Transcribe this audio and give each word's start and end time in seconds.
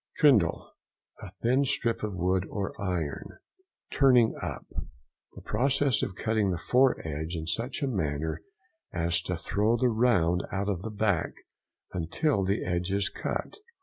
TRINDLE.—A 0.17 1.31
thin 1.43 1.63
strip 1.63 2.01
of 2.01 2.15
wood 2.15 2.47
or 2.49 2.73
iron. 2.81 3.37
TURNING 3.91 4.33
UP.—The 4.41 5.41
process 5.43 6.01
of 6.01 6.15
cutting 6.15 6.49
the 6.49 6.57
foredge 6.57 7.35
in 7.35 7.45
such 7.45 7.83
a 7.83 7.87
manner 7.87 8.41
as 8.91 9.21
to 9.21 9.37
throw 9.37 9.77
the 9.77 9.89
round 9.89 10.43
out 10.51 10.69
of 10.69 10.81
the 10.81 10.89
back 10.89 11.33
until 11.93 12.43
the 12.43 12.65
edge 12.65 12.91
is 12.91 13.09
cut. 13.09 13.59